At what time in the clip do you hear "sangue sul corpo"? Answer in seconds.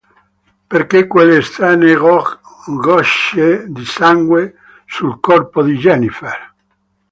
3.85-5.61